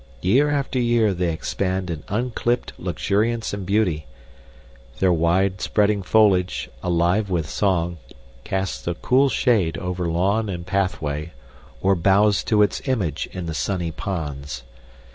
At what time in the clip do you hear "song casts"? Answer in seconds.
7.47-8.87